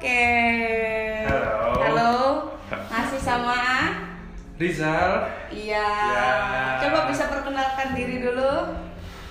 [0.00, 0.24] Oke.
[1.28, 1.76] Halo.
[1.76, 2.12] Halo.
[2.88, 3.60] Masih sama?
[4.56, 5.76] Rizal, Iya.
[5.92, 6.28] Ya.
[6.80, 8.80] Coba bisa perkenalkan diri dulu.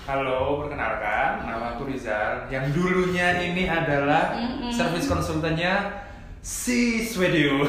[0.06, 2.46] halo, perkenalkan, nama aku Rizal.
[2.54, 4.70] Yang dulunya ini adalah Mm-mm.
[4.70, 6.06] service konsultannya
[6.38, 7.66] si Swedio.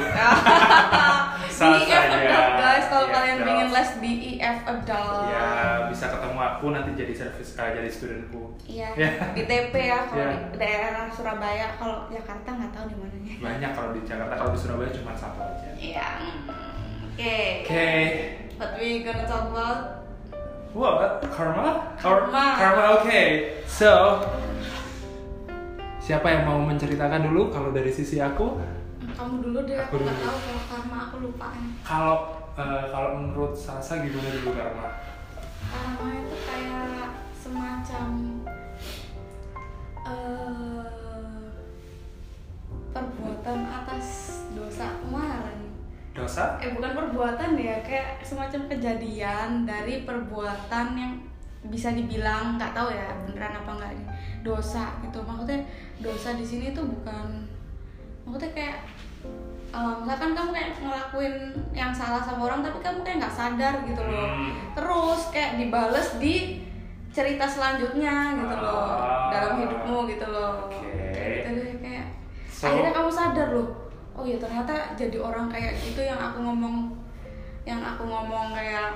[1.50, 2.51] Salah di IF saya.
[2.92, 5.32] Kalau Iya, kalian pengen les di IF Adult.
[5.32, 5.48] Ya,
[5.88, 8.44] bisa ketemu aku nanti jadi service eh, jadi studentku.
[8.68, 8.88] Iya.
[8.94, 9.10] Ya.
[9.32, 10.36] Di TP ya kalau Ya.
[10.44, 13.34] di daerah Surabaya, kalau Jakarta nggak tahu di mananya.
[13.40, 15.70] Banyak kalau di Jakarta, kalau di Surabaya cuma satu aja.
[15.74, 16.10] Iya.
[17.08, 17.40] Oke.
[17.64, 17.88] Oke.
[18.60, 20.04] What we gonna talk about?
[20.72, 21.24] What?
[21.28, 21.96] Karma?
[21.96, 22.46] Karma.
[22.56, 23.22] Karma, oke.
[23.66, 24.20] So,
[25.98, 28.60] siapa yang mau menceritakan dulu kalau dari sisi aku?
[29.12, 30.28] Kamu dulu deh, aku Aku nggak dulu.
[30.28, 31.64] tahu kalau karma aku lupaan.
[31.84, 32.16] Kalau
[32.58, 34.88] eh, kalau menurut Salsa gimana dulu karma?
[35.72, 38.08] Karma itu kayak semacam
[40.02, 40.88] eh
[42.92, 44.08] perbuatan atas
[44.52, 45.60] dosa kemarin.
[46.12, 46.60] Dosa?
[46.60, 51.14] Eh bukan perbuatan ya, kayak semacam kejadian dari perbuatan yang
[51.70, 54.06] bisa dibilang nggak tahu ya beneran apa enggak ini
[54.42, 55.62] dosa gitu maksudnya
[56.02, 57.46] dosa di sini tuh bukan
[58.26, 58.78] maksudnya kayak
[59.72, 61.36] eh, misalkan kamu kayak ngelakuin
[61.72, 64.52] yang salah sama orang tapi kamu kayak nggak sadar gitu loh Hmm.
[64.74, 66.60] terus kayak dibales di
[67.10, 69.28] cerita selanjutnya gitu loh Ah.
[69.30, 70.80] dalam hidupmu gitu loh Oke.
[71.12, 72.06] Kayak gitu deh kayak
[72.48, 73.70] So- akhirnya kamu sadar loh
[74.12, 76.92] oh ya ternyata jadi orang kayak gitu yang aku ngomong
[77.64, 78.92] yang aku ngomong kayak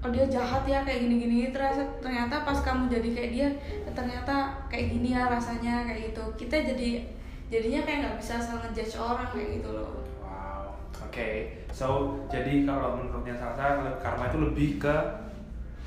[0.00, 3.48] oh dia jahat ya kayak gini-gini ternyata ternyata pas kamu jadi kayak dia
[3.90, 4.34] ternyata
[4.66, 7.04] kayak gini ya rasanya kayak gitu kita jadi
[7.50, 10.78] jadinya kayak nggak bisa asal ngejudge orang kayak gitu loh Wow.
[11.02, 11.30] Oke.
[11.70, 11.86] So,
[12.26, 14.94] jadi kalau menurutnya Salsa, karma itu lebih ke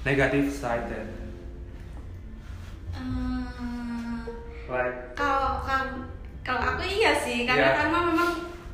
[0.04, 1.04] negative side ya?
[2.94, 4.24] Hmm,
[4.68, 6.08] Like, kalau kan
[6.44, 7.78] kalau aku iya sih karena Iya.
[7.80, 8.32] karma memang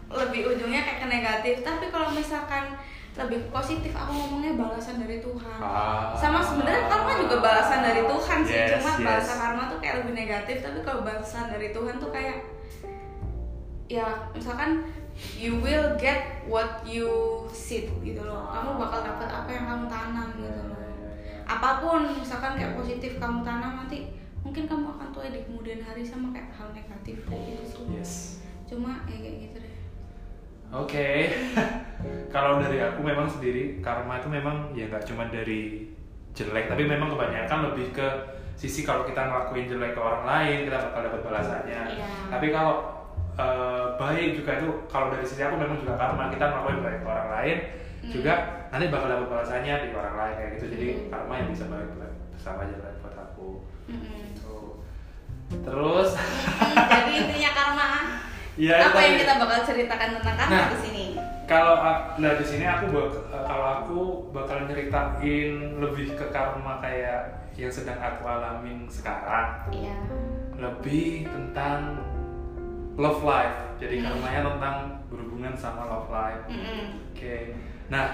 [0.10, 2.74] lebih ujungnya kayak ke negatif tapi kalau misalkan
[3.18, 3.92] lebih positif.
[3.96, 5.60] Aku ngomongnya balasan dari Tuhan.
[5.60, 6.14] Ah.
[6.14, 8.56] sama sebenarnya karma juga balasan dari Tuhan sih.
[8.56, 9.06] Yes, cuma yes.
[9.06, 12.38] bahasa karma tuh kayak lebih negatif tapi kalau balasan dari Tuhan tuh kayak
[13.90, 14.86] ya misalkan
[15.36, 17.10] you will get what you
[17.52, 18.48] seed gitu loh.
[18.54, 20.80] Kamu bakal dapat apa yang kamu tanam gitu loh.
[21.50, 26.06] Apa pun misalkan kayak positif kamu tanam nanti mungkin kamu akan tuai di kemudian hari
[26.06, 27.86] sama kayak hal negatif kayak gitu sih.
[27.92, 28.14] Yes.
[28.70, 29.76] cuma ya kayak gitu deh.
[30.70, 31.34] Oke,
[32.30, 35.90] kalau dari aku memang sendiri karma itu memang ya nggak cuma dari
[36.32, 38.08] jelek, tapi memang kebanyakan lebih ke
[38.56, 41.82] sisi kalau kita ngelakuin jelek ke orang lain kita bakal dapat balasannya.
[41.96, 42.06] Iya.
[42.32, 42.76] Tapi kalau
[43.40, 47.08] eh, baik juga itu kalau dari sisi aku memang juga karma kita ngelakuin baik ke
[47.08, 47.58] orang lain
[48.00, 48.16] Hmm.
[48.16, 48.34] juga
[48.72, 50.66] nanti bakal dapat balasannya di orang lain kayak gitu.
[50.72, 51.08] Jadi Hmm.
[51.12, 53.50] karma yang bisa baik buat sama aja lah buat aku.
[53.92, 54.20] Mm-mm.
[54.32, 54.60] Gitu.
[55.68, 57.88] Terus Hmm, jadi intinya karma
[58.60, 60.68] ya apa yang kita bakal ceritakan tentang karma Nah.
[60.70, 61.06] di sini?
[61.46, 64.00] kalau ak- nah di sini aku bak- eh, kalau aku
[64.30, 67.26] bakal nyeritain lebih ke karma kayak
[67.56, 69.58] yang sedang aku alamin sekarang.
[69.70, 69.98] Iya.
[70.56, 71.98] Lebih tentang
[72.96, 73.58] love life.
[73.78, 74.06] Jadi Hmm.
[74.12, 74.76] karmanya tentang
[75.08, 76.44] berhubungan sama love life.
[76.46, 77.02] Mm-mm.
[77.10, 77.36] oke.
[77.88, 78.08] Nah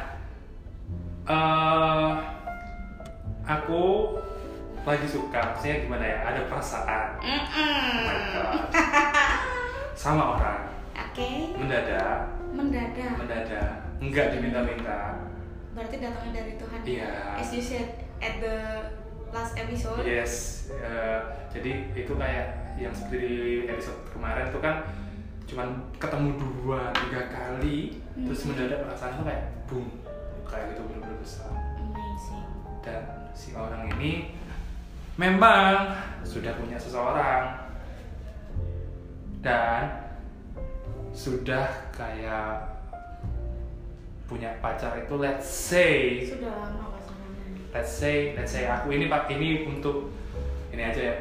[1.26, 2.12] eh
[3.44, 3.84] aku
[4.84, 5.42] lagi suka.
[5.52, 6.18] Maksudnya gimana ya?
[6.24, 7.08] Ada perasaan.
[7.20, 7.76] Mm-mm.
[7.92, 8.62] oh my god
[9.96, 10.62] sama orang.
[10.94, 11.56] Oke.
[11.56, 12.30] Mendadak.
[12.52, 13.16] Mendadak.
[13.18, 13.72] Mendadak.
[13.98, 15.00] Nggak diminta-minta.
[15.72, 16.80] Berarti datangnya dari Tuhan.
[16.84, 17.12] Iya.
[17.36, 17.90] as you said
[18.20, 18.56] at the
[19.32, 20.04] last episode.
[20.04, 20.34] Yes,
[20.72, 21.20] eh,
[21.52, 23.28] jadi itu kayak yang seperti
[23.66, 24.84] episode kemarin tuh kan
[25.46, 28.56] cuman ketemu dua tiga kali, terus Hmm.
[28.56, 29.88] mendadak perasaan tuh kayak boom,
[30.44, 31.52] kayak gitu bener-bener besar.
[31.76, 32.48] amazing.
[32.80, 34.32] Dan si orang ini
[35.16, 35.92] memang
[36.24, 37.65] sudah punya seseorang
[39.46, 40.10] dan
[41.14, 42.66] sudah kayak
[44.26, 49.30] punya pacar itu let's say sudah lama pacarannya let's say let's say aku ini pak
[49.30, 50.10] ini untuk
[50.76, 51.16] ini aja ya.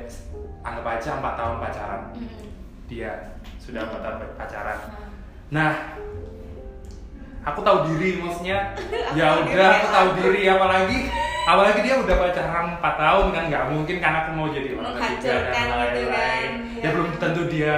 [0.65, 2.01] Anggap aja empat tahun pacaran.
[2.17, 2.51] Mm-mm.
[2.91, 4.79] dia sudah empat tahun pacaran.
[4.89, 4.93] Nah,
[5.55, 5.73] nah
[7.47, 8.75] aku tahu diri maksudnya.
[9.19, 10.99] Ya udah aku tahu diri apalagi
[11.45, 15.53] apalagi dia udah pacaran empat tahun kan nggak mungkin kan aku mau jadi orang ketiga
[15.53, 16.09] dan gitu lain-lain.
[16.11, 16.51] kan,
[16.81, 16.89] ya ya.
[16.91, 17.75] belum tentu dia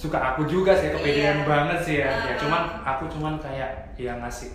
[0.00, 1.46] suka aku juga sih kepedean Iya.
[1.46, 2.36] banget sih ya ya Ah.
[2.40, 3.68] cuman aku cuman kayak
[4.00, 4.48] yang ngasih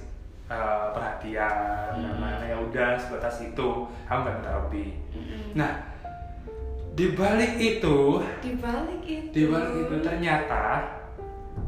[0.50, 2.18] uh, perhatian Hmm.
[2.18, 3.68] nah, ya udah sebatas itu
[4.04, 5.54] aku nggak minta lebih mm-mm.
[5.54, 5.72] nah
[6.96, 7.98] di balik itu
[8.42, 10.64] di balik itu di balik itu ternyata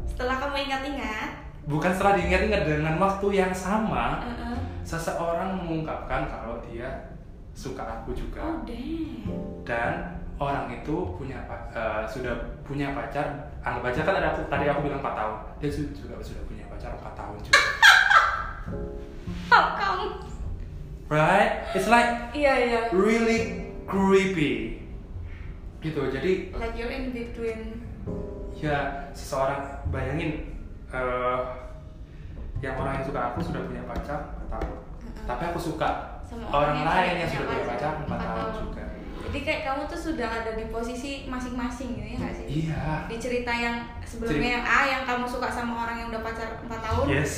[0.04, 1.30] setelah kamu ingat-ingat
[1.64, 4.58] bukan setelah diingat-ingat dengan waktu yang sama uh-uh.
[4.82, 7.12] seseorang mengungkapkan kalau dia
[7.52, 9.22] suka aku juga oh damn
[9.62, 9.92] dan
[10.38, 11.36] orang itu punya
[11.74, 12.32] eh, sudah
[12.64, 15.34] punya pacar anggap aja kan ada aku tadi aku bilang 4 tahun.
[15.58, 17.62] Dia juga sudah punya pacar 4 tahun juga.
[19.52, 20.04] How come?
[21.08, 21.64] Right?
[21.72, 22.80] It's like iya iya.
[22.92, 24.84] really creepy.
[25.80, 27.82] Gitu jadi like you're in between.
[28.58, 30.58] Ya seseorang bayangin
[30.90, 31.40] eh,
[32.58, 34.78] yang orang yang suka aku sudah punya pacar 4 tahun.
[34.98, 35.24] Mm-mm.
[35.30, 35.90] tapi aku suka
[36.26, 38.58] Sama orang orang yang lain sudah yang sudah punya pacar pacar 4 empat tahun tahun.
[38.58, 38.82] juga
[39.28, 42.46] jadi kayak kamu tuh sudah ada di posisi masing-masing gitu ya nggak sih?
[42.48, 42.82] Iya.
[43.12, 46.72] Di cerita yang sebelumnya yang A yang kamu suka sama orang yang udah pacar 4
[46.80, 47.04] tahun?
[47.12, 47.32] Yes.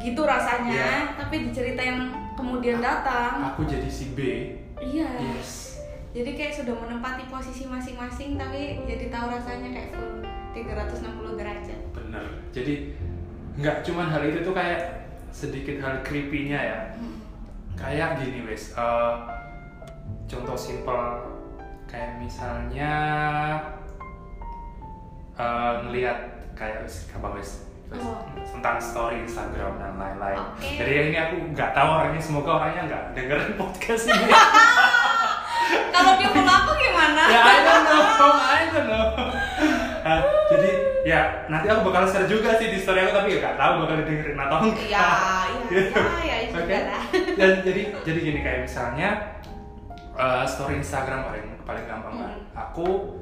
[0.00, 1.20] Gitu rasanya Iya.
[1.20, 3.44] tapi di cerita yang kemudian datang.
[3.52, 4.18] Aku jadi si B.
[4.80, 5.08] Iya.
[5.36, 5.76] Yes.
[6.16, 10.24] Jadi kayak sudah menempati posisi masing-masing tapi jadi tahu rasanya kayak full
[10.56, 11.80] 360 derajat.
[11.92, 12.24] Bener.
[12.56, 12.96] Jadi
[13.60, 16.80] nggak cuman hal itu tuh kayak sedikit hal creepy-nya ya.
[16.96, 17.20] Hmm.
[17.78, 18.74] kayak gini wes.
[18.74, 19.14] Eh,
[20.28, 21.00] contoh simpel
[21.88, 22.92] kayak misalnya
[25.84, 26.18] ngelihat
[26.52, 28.20] kayak gampang wes wes, Oh.
[28.44, 30.76] tentang story Instagram dan lain-lain Oke.
[30.76, 34.28] jadi ini aku nggak tahu orangnya semoga orangnya nggak dengerin podcast ini
[35.94, 38.04] kalau dia follow aku gimana ya I don't know
[38.36, 39.06] I don't know
[39.98, 40.70] Nah, jadi
[41.04, 43.96] ya nanti aku bakal share juga sih di story aku tapi ya nggak tahu bakal
[44.04, 45.08] dengerin atau enggak ya
[45.68, 45.80] ya
[46.24, 46.78] ya ya juga Oke.
[47.36, 49.08] Dan jadi jadi gini kayak misalnya
[50.18, 52.14] eh, story Instagram paling paling gampang.
[52.18, 52.42] Hmm.
[52.52, 53.16] Aku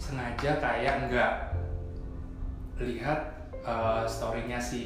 [0.00, 1.32] sengaja kayak nggak
[2.80, 3.20] lihat
[3.62, 4.82] eh, storynya si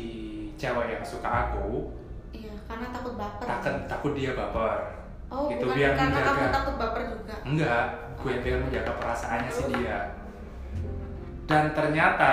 [0.57, 1.93] cewek yang suka aku,
[2.33, 4.77] iya karena takut baper takut takut dia baper.
[5.29, 6.29] oh Gitu, bukan biar karena menjaga.
[6.33, 7.85] kamu takut baper juga Enggak,
[8.17, 9.99] gue biar menjaga perasaannya si dia.
[11.47, 12.33] Dan ternyata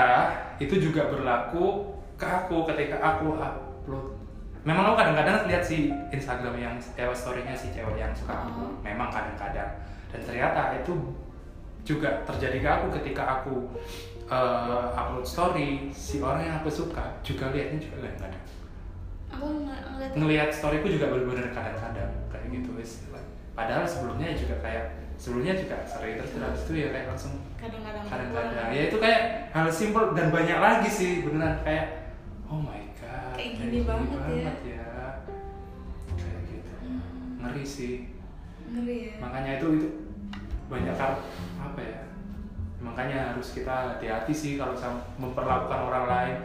[0.57, 4.07] itu juga berlaku ke aku ketika aku upload.
[4.63, 8.63] Memang aku kadang-kadang lihat si Instagram yang eh, story-nya si cewek yang suka aku.
[8.63, 8.71] Oh.
[8.79, 9.83] Memang kadang-kadang.
[10.07, 10.93] Dan ternyata itu
[11.83, 13.55] juga terjadi ke aku ketika aku
[14.31, 18.43] eh, upload story si orang yang aku suka juga lihatnya juga kadang-kadang.
[19.33, 23.03] aku ng- ngeliat Ngelihat storyku juga bener-bener kadang-kadang kayak gitu wis.
[23.53, 28.69] Padahal sebelumnya juga kayak sebelumnya juga sering terus terus itu ya kayak langsung kadang-kadang kadang-kadang
[28.73, 29.21] ya itu kayak
[29.53, 32.17] hal simpel dan banyak lagi sih beneran kayak
[32.49, 32.81] oh my
[33.43, 34.53] Kayak gini banget ya.
[34.63, 35.03] ya.
[36.15, 36.71] Kayak gitu.
[36.79, 37.93] Hmm, ngeri sih.
[38.71, 39.15] Ngeri ya.
[39.19, 39.87] Makanya itu itu
[40.71, 42.01] banyak apa ya
[42.83, 44.75] makanya harus kita hati-hati sih kalau
[45.15, 46.37] memperlakukan orang lain.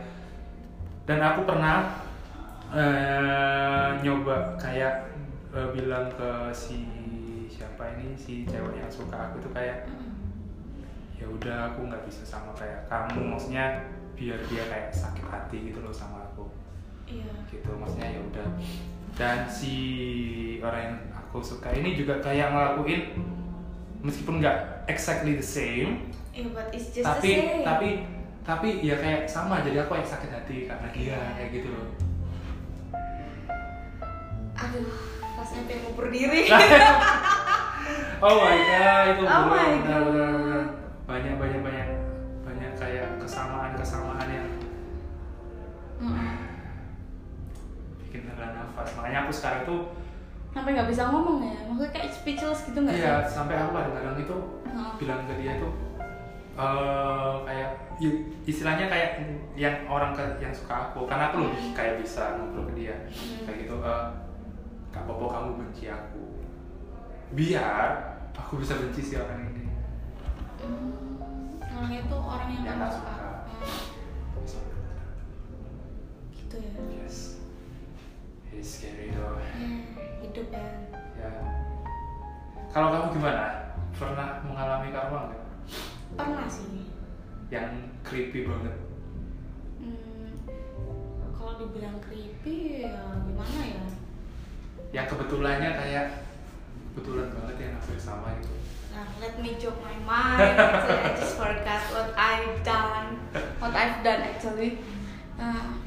[1.03, 1.99] Dan aku pernah
[2.71, 5.11] eh, nyoba kayak
[5.51, 6.87] eh, bilang ke si
[7.51, 10.15] siapa ini si cewek yang suka aku tuh kayak Mm.
[11.19, 13.35] ya udah aku nggak bisa sama kayak kamu.
[13.35, 16.28] Maksudnya biar dia kayak sakit hati gitu loh sama
[17.09, 18.47] iya gitu maksudnya ya udah
[19.15, 19.75] dan si
[20.61, 23.03] orang yang aku suka ini juga kayak ngelakuin
[23.99, 24.57] meskipun nggak
[24.87, 27.89] exactly the same iya but it's just tapi the same tapi
[28.43, 31.21] tapi ya kayak sama jadi aku yang sakit hati karena dia Iya.
[31.35, 31.89] kayak gitu loh
[34.55, 34.89] aduh
[35.35, 36.41] rasanya pengen ngubur diri
[38.19, 40.03] oh my god itu Oh bener, my bener, God.
[40.05, 40.63] bener, bener.
[41.05, 41.89] banyak banyak banyak
[42.43, 44.49] banyak kayak kesamaan kesamaan yang
[45.99, 46.38] Mm.
[48.39, 48.95] Hela nafas.
[48.95, 49.81] Makanya aku sekarang tuh
[50.55, 51.59] sampai nggak bisa ngomong ya?
[51.67, 53.35] Maksudnya kayak speechless gitu nggak iya sih?
[53.37, 54.93] sampai aku kadang-kadang itu Heeh.
[54.97, 55.73] bilang ke dia tuh
[56.59, 57.71] eh kayak
[58.43, 59.11] istilahnya kayak
[59.55, 61.07] yang orang ke, yang suka aku.
[61.07, 62.95] Karena aku lebih kayak bisa ngobrol ke dia.
[63.11, 63.43] Hmm.
[63.47, 64.07] kayak gitu eh
[64.91, 66.23] kak Bobo kamu benci aku.
[67.35, 69.71] Biar aku bisa benci si orang ini.
[70.59, 73.13] Hmm, orang itu orang yang Yang kamu suka.
[73.15, 73.31] suka.
[73.47, 73.79] Hmm,
[76.35, 76.73] gitu ya.
[77.07, 77.38] Yes
[78.53, 79.37] it's scary though.
[79.57, 80.69] Hmm, hidup ya.
[81.19, 81.31] Ya.
[82.73, 83.45] Kalau kamu gimana?
[83.97, 85.45] Pernah mengalami karma nggak?
[86.15, 86.89] Pernah sih.
[87.51, 88.77] Yang creepy banget.
[89.81, 90.33] Hmm,
[91.35, 93.85] kalau dibilang creepy ya gimana ya?
[94.95, 96.07] Yang kebetulannya kayak
[96.93, 98.59] kebetulan banget yang hampir sama gitu
[98.99, 100.59] Nah, let me joke my mind.
[100.59, 103.23] Actually, I just forgot what I've done.
[103.63, 104.83] What I've done actually.
[105.39, 105.79] Nah,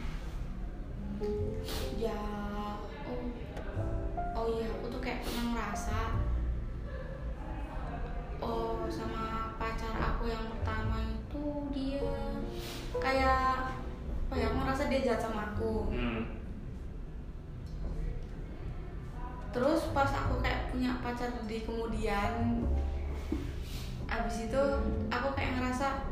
[8.92, 12.04] sama pacar aku yang pertama itu dia
[13.00, 13.72] kayak
[14.28, 14.48] apa ya?
[14.52, 15.88] Aku ngerasa dia jahat sama aku.
[15.92, 16.24] hmm.
[19.52, 22.64] terus pas aku kayak punya pacar di kemudian
[24.08, 24.64] abis itu
[25.12, 26.08] aku kayak ngerasa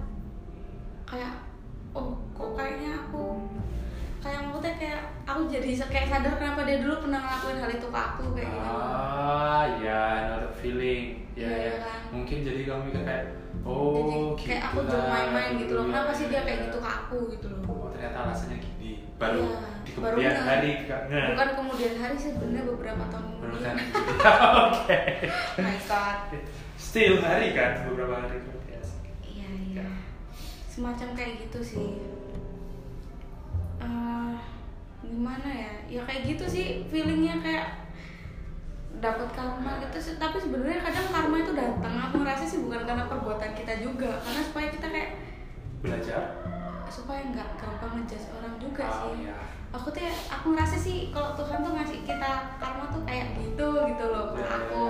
[1.07, 1.47] kayak
[1.95, 3.47] oh kok kayaknya aku
[4.19, 7.99] kayak maksudnya kayak aku jadi kayak sadar kenapa dia dulu pernah ngelakuin hal itu ke
[7.99, 11.99] aku kayak gitu ah ya know the feeling ya Iya, ya kan?
[12.11, 15.79] mungkin jadi kamu mikir kayak jadi oh kayak aku gitu dulu lah, main-main gitu loh.
[15.79, 16.65] dulu kenapa ya, sih dia ya, kayak ya.
[16.67, 17.61] gitu ke aku gitu loh?
[17.65, 18.91] Oh ternyata alasannya gini.
[19.15, 20.45] Baru Iya, di baru kemudian ngeh.
[20.45, 23.75] hari nggak bukan kemudian hari sebenarnya beberapa tahun baru kemudian
[24.63, 24.97] oke.
[25.29, 26.19] Oh my god.
[26.75, 28.83] Still hari kan beberapa hari kemudian.
[29.21, 29.85] Iya iya.
[30.65, 31.89] Semacam kayak gitu sih.
[33.79, 34.33] Eh,
[35.01, 35.71] gimana ya?
[35.89, 37.67] Ya kayak gitu sih feelingnya kayak
[38.99, 40.13] dapat karma gitu sih.
[40.15, 41.93] Tapi sebenarnya kadang karma itu datang.
[42.05, 44.19] Aku ngerasa sih bukan karena perbuatan kita juga.
[44.19, 45.09] Karena supaya kita kayak
[45.79, 46.21] belajar?
[46.85, 49.29] Supaya nggak gampang ngejudge orang juga oh sih.
[49.29, 49.37] ya
[49.69, 54.05] aku tuh aku ngerasa sih kalau Tuhan tuh ngasih kita karma tuh kayak gitu gitu
[54.09, 54.85] loh ke Ya, ya, aku.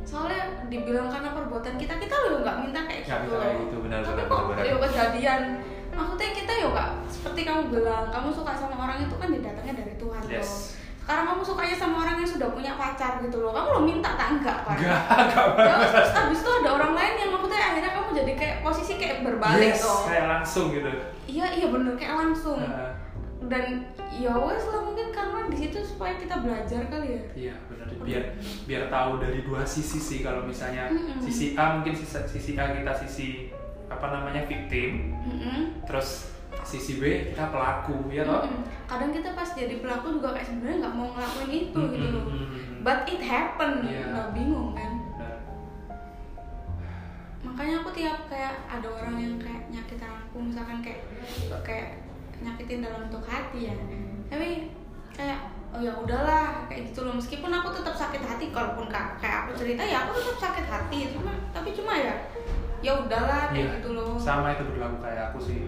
[0.00, 0.40] soalnya
[0.72, 4.16] dibilang karena perbuatan kita kita loh nggak minta kayak Nggak gitu kayak gitu, benar, tapi
[4.16, 5.40] benar, kok benar, ya kejadian
[5.92, 9.94] maksudnya kita ya nggak seperti kamu bilang kamu suka sama orang itu kan datangnya dari
[10.00, 10.40] Tuhan Yes.
[10.40, 10.79] loh
[11.10, 13.50] sekarang kamu sukanya sama orang yang sudah punya pacar gitu loh.
[13.50, 17.14] Kamu lo minta tak enggak kan enggak enggak Terus, terus abis itu ada orang lain
[17.18, 20.86] yang maksudnya akhirnya kamu jadi kayak posisi kayak berbalik yes loh kayak langsung gitu.
[21.26, 22.62] Iya iya bener kayak langsung.
[22.62, 22.94] Nah,
[23.50, 27.22] dan ya wes lah mungkin karena di situ supaya kita belajar kali ya.
[27.34, 28.22] Iya benar biar
[28.70, 31.18] biar tahu dari dua sisi sih kalau misalnya Mm-mm.
[31.18, 33.50] sisi A mungkin sisi, sisi A kita sisi
[33.90, 35.18] apa namanya victim.
[35.26, 35.82] Mm-mm.
[35.90, 36.29] terus
[36.70, 38.40] sisi B kita pelaku ya toh?
[38.40, 38.62] Mm-mm.
[38.84, 42.24] kadang kita pas jadi pelaku juga kayak sebenarnya nggak mau ngelakuin itu gitu loh.
[42.24, 42.80] Mm-mm.
[42.80, 44.06] but it happen Iya.
[44.08, 44.92] nggak bingung kan?
[45.10, 45.34] Benar.
[47.42, 51.00] makanya aku tiap kayak ada orang yang kayak nyakitin aku misalkan kayak
[51.62, 51.88] kayak
[52.38, 53.74] nyakitin dalam bentuk hati ya.
[54.26, 54.70] Tapi
[55.10, 57.14] kayak oh ya udahlah kayak gitu loh.
[57.14, 60.98] Meskipun aku tetap sakit hati kalaupun ka- kayak aku cerita ya aku tetap sakit hati.
[61.10, 62.14] Cuma tapi cuma ya
[62.80, 64.16] ya udahlah kayak Iya, gitu loh.
[64.16, 65.60] Sama itu berlaku kayak aku sih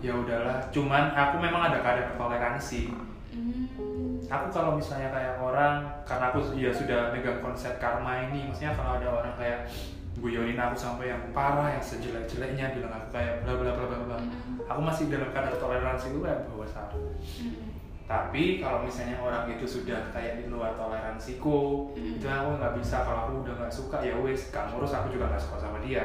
[0.00, 2.90] ya udahlah cuman aku memang ada kadar toleransi
[3.30, 4.18] Hmm.
[4.26, 8.98] aku kalau misalnya kayak orang karena aku ya sudah megang konsep karma ini maksudnya kalau
[8.98, 9.70] ada orang kayak
[10.18, 14.18] guyonin aku sampai yang parah yang sejelek-jeleknya bilang aku kayak bla bla bla bla bla
[14.18, 14.66] Mm-mm.
[14.66, 16.90] aku masih dalam kadar toleransi itu kayak bawa salah
[17.38, 17.70] Mm-mm.
[18.10, 23.06] tapi kalau misalnya orang itu sudah kayak di luar toleransiku itu aku nggak bisa.
[23.06, 26.02] Kalau aku udah nggak suka ya wes gak ngurus aku juga nggak suka sama dia.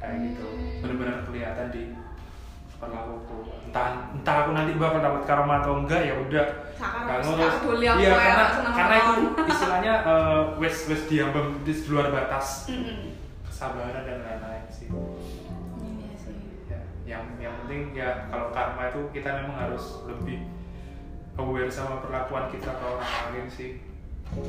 [0.00, 0.48] Kayak gitu.
[0.80, 1.92] Benar-benar kelihatan di
[2.76, 3.36] perlakuku
[3.68, 6.46] entah entah aku nanti bakal dapat karma atau enggak ya udah.
[6.76, 7.54] Nggak aku ngurus.
[7.56, 9.14] aku iya ya, karena karena itu
[9.52, 12.70] istilahnya eh, wes wes diambang di luar batas.
[13.44, 14.88] Kesabaran dan lain-lain sih.
[14.92, 16.36] Iya sih.
[16.68, 20.44] ya, yang yang penting ya kalau karma itu kita memang harus lebih
[21.36, 23.70] aware sama perlakuan kita ke orang lain sih.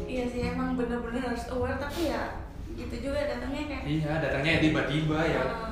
[0.08, 5.20] Iya sih emang bener-bener harus aware tapi ya gitu juga datangnya kayak iya datangnya tiba-tiba
[5.24, 5.42] ya.
[5.44, 5.72] Ah.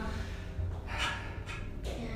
[1.84, 2.16] Ya.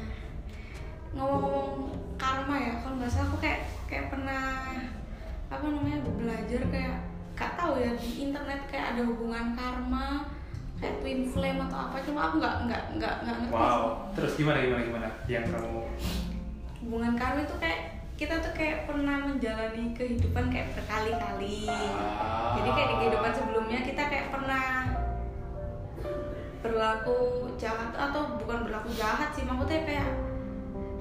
[1.20, 1.70] Ngomong-ngomong
[2.16, 4.44] karma ya kalau nggak salah aku kayak kayak pernah
[5.50, 6.96] apa namanya belajar kayak
[7.34, 10.28] gak tahu ya di internet kayak ada hubungan karma
[10.80, 13.84] kayak twin flame atau apa cuma aku nggak nggak nggak nggak ngerti wow
[14.16, 15.82] terus gimana gimana gimana yang kamu
[16.84, 17.80] hubungan karma itu kayak
[18.20, 22.60] kita tuh kayak pernah menjalani kehidupan kayak berkali-kali Ah.
[22.60, 24.68] jadi kayak di kehidupan sebelumnya kita kayak pernah
[26.60, 30.08] berlaku jahat atau bukan berlaku jahat sih maksudnya kayak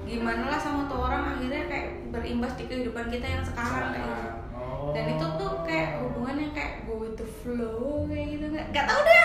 [0.09, 4.25] gimana lah sama tuh orang akhirnya kayak berimbas di kehidupan kita yang sekarang kayak gitu
[4.57, 4.89] oh.
[4.91, 9.01] dan itu tuh kayak hubungannya kayak go with the flow kayak gitu nggak nggak tahu
[9.01, 9.17] deh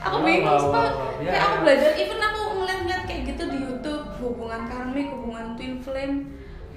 [0.00, 1.12] aku Wow, bingung wow, sumpah wow, wow.
[1.20, 1.60] Ya, kayak aku ya.
[1.60, 6.16] belajar even aku ngeliat-ngeliat kayak gitu di YouTube hubungan karmik hubungan twin flame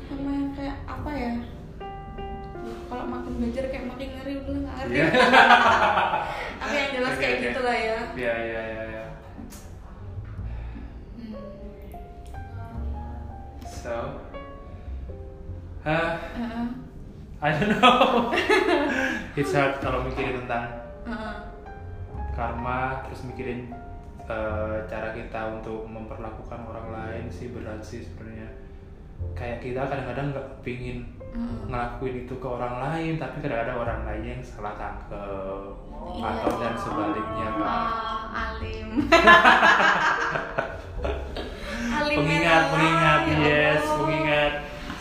[0.06, 1.34] sama yang kayak apa ya
[2.86, 5.08] kalau makin belajar kayak makin ngeri udah nggak ngerti Iya.
[6.62, 7.44] tapi yang jelas kayak oke.
[7.48, 9.04] gitu lah ya ya ya ya ya
[11.14, 11.34] Hmm.
[13.84, 14.16] So
[15.84, 16.66] Hah, Heeh.
[17.44, 18.32] I don't know
[19.40, 20.72] it's hard kalau mikirin tentang
[21.04, 21.36] Heeh.
[22.32, 23.76] karma terus mikirin
[24.24, 28.48] eh, cara kita untuk memperlakukan orang lain sih berat sih sebenarnya
[29.36, 31.04] kayak kita kadang-kadang nggak pingin
[31.36, 31.68] Heeh.
[31.68, 36.24] ngelakuin itu ke orang lain tapi kadang-kadang orang lain yang salah tangkep Iya.
[36.36, 37.84] atau dan sebaliknya kan
[38.32, 38.90] alim
[42.18, 44.54] pengingat ya pengingat ya yes pengingat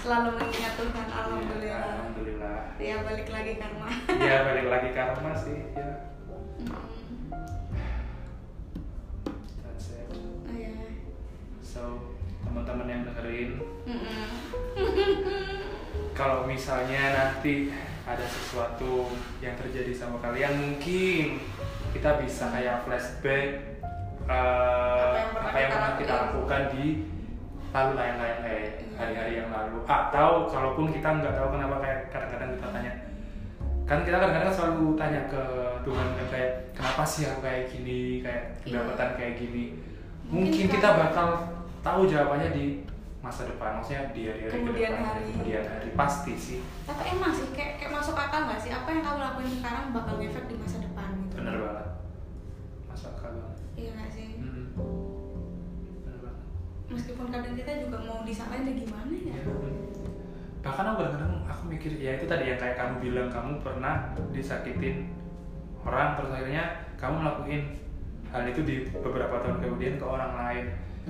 [0.02, 1.82] selalu mengingat Tuhan alhamdulillah.
[1.94, 2.58] Alhamdulillah.
[2.82, 3.88] Ya balik lagi karma.
[4.18, 5.88] Ya balik lagi karma sih ya.
[6.58, 6.82] Hmm.
[9.62, 10.74] that's it oh ya.
[11.62, 13.50] So teman-teman yang dengerin.
[13.86, 14.26] Mm-mm.
[16.18, 17.70] kalau misalnya nanti
[18.02, 19.06] ada sesuatu
[19.38, 21.40] yang terjadi sama kalian mungkin
[21.94, 23.71] kita bisa kayak flashback
[24.24, 26.22] eh, Apa yang pernah apa yang kita pernah kita lakuin.
[26.24, 26.84] lakukan di
[27.72, 28.64] lalu lain-lain eh,
[28.94, 29.76] hari-hari yang lalu.
[29.82, 32.92] Atau kalaupun kita nggak tahu kenapa kayak kadang-kadang kita tanya.
[33.82, 35.42] Kan kita kadang-kadang selalu tanya ke
[35.82, 38.00] Tuhan kan kayak kenapa sih aku kayak gini?
[38.20, 38.78] Kayak Iya.
[38.78, 39.64] pendapatan kayak gini?
[40.24, 41.26] Mungkin mungkin kan- kita bakal
[41.82, 42.64] tahu jawabannya di
[43.18, 45.22] masa depan maksudnya di hari-hari ke Kemudian depan hari.
[45.28, 45.88] kemudian hari.
[45.94, 46.58] Pasti sih.
[46.82, 48.70] Tapi emang sih kayak kayak masuk akal nggak sih?
[48.70, 51.34] Apa yang kamu lakuin sekarang bakal ngefek di masa depan gitu?
[51.38, 51.86] Bener banget
[53.76, 54.28] iya nggak sih?
[56.04, 56.34] Banget.
[56.92, 59.36] Meskipun kadang kita juga mau disalahin ya gimana ya?
[59.36, 59.44] Ya.
[60.62, 65.10] bahkan aku kadang-kadang aku mikir ya itu tadi yang kayak kamu bilang kamu pernah disakitin
[65.82, 67.62] orang terus akhirnya kamu melakukan
[68.30, 70.66] hal itu di beberapa tahun kemudian ke orang lain.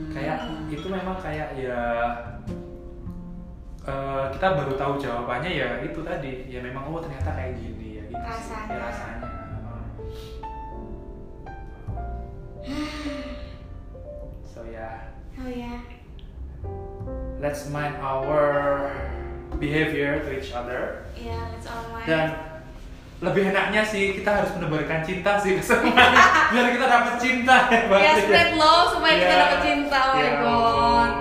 [0.09, 1.81] Kayak itu memang kayak ya
[3.85, 6.49] eh, kita baru tahu jawabannya ya itu tadi.
[6.49, 8.57] Ya memang oh ternyata kayak gini ya gitu sih.
[8.57, 8.73] Rasanya.
[8.73, 9.22] Ya, rasanya
[14.82, 14.92] ya
[15.38, 15.74] oh ya
[17.38, 18.90] let's mind our
[19.56, 22.26] behavior to each other iya let's all mind dan
[23.18, 27.80] lebih enaknya sih kita harus menebarkan cinta sih ke semuanya biar kita dapat cinta ya
[27.86, 27.98] Mbak.
[28.00, 29.38] ya spread love supaya kita Ya.
[29.40, 31.12] dapat cinta oh my Ya god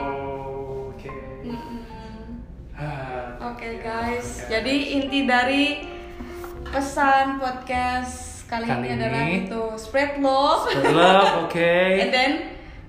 [0.89, 1.11] oke
[1.43, 1.79] Mm-mm.
[2.73, 4.49] Ah, Oke ya, guys, oke.
[4.49, 5.63] jadi inti dari
[6.65, 9.37] pesan podcast kali, Kali ini adalah ini.
[9.45, 12.31] itu spread love, Spread love oke and then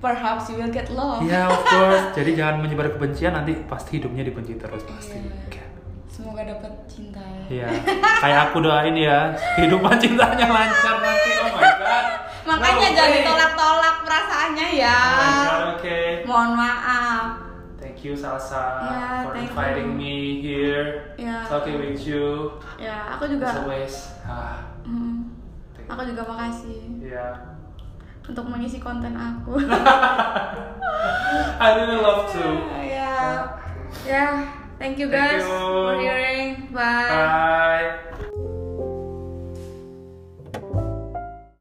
[0.03, 1.23] perhaps you will get love.
[1.23, 5.65] ya of course jadi jangan menyebar kebencian nanti pasti hidupnya dibenci terus pasti Iya.
[6.13, 7.25] Semoga dapat cinta.
[7.49, 7.73] Iya,
[8.21, 11.31] kayak aku doain ya, kehidupan cintanya lancar nanti.
[11.41, 12.05] Oh my god.
[12.53, 13.17] Makanya No jangan way.
[13.17, 14.99] ditolak-tolak perasaannya ya.
[15.01, 15.99] Oh my god, oke.
[16.29, 17.25] Mohon maaf.
[17.81, 19.97] Thank you Salsa Ya, for inviting you.
[19.97, 21.17] me here.
[21.17, 21.49] Ya.
[21.49, 22.61] Talking with you.
[22.77, 23.49] Ya, aku As juga.
[23.57, 23.95] always.
[24.23, 24.69] Ah,
[25.73, 27.57] thank aku juga makasih Ya.
[28.29, 29.59] Untuk mengisi konten aku.
[31.63, 32.45] I really love to.
[32.83, 33.47] ya,
[34.07, 34.27] ya.
[34.83, 35.51] Thank you Thank guys you.
[35.51, 36.75] for hearing.
[36.75, 37.07] Bye.
[37.07, 38.11] Bye.